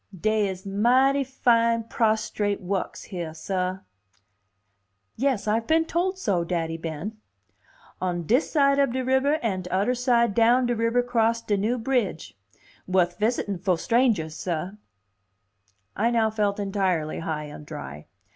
"Dey 0.19 0.47
is 0.47 0.65
mighty 0.65 1.23
fine 1.23 1.83
prostrate 1.83 2.59
wukks 2.59 3.03
heah, 3.03 3.35
sah." 3.35 3.81
"Yes, 5.15 5.47
I've 5.47 5.67
been 5.67 5.85
told 5.85 6.17
so, 6.17 6.43
Daddy 6.43 6.75
Ben." 6.75 7.17
"On 8.01 8.23
dis 8.23 8.49
side 8.51 8.79
up 8.79 8.93
de 8.93 9.05
ribber 9.05 9.35
an' 9.43 9.61
tudder 9.61 9.93
side 9.95 10.33
down 10.33 10.65
de 10.65 10.75
ribber 10.75 11.03
'cross 11.03 11.43
de 11.43 11.55
new 11.55 11.77
bridge. 11.77 12.35
Wuth 12.87 13.19
visitin' 13.19 13.59
fo' 13.59 13.75
strangers, 13.75 14.33
sah." 14.35 14.71
I 15.95 16.09
now 16.09 16.31
felt 16.31 16.59
entirely 16.59 17.19
high 17.19 17.43
and 17.43 17.63
dry. 17.63 18.07